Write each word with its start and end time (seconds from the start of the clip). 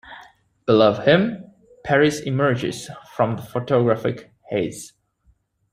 Below 0.65 0.93
him, 0.93 1.53
Paris 1.85 2.21
emerges 2.21 2.89
from 3.15 3.35
the 3.35 3.43
photographic 3.43 4.31
haze. 4.49 4.93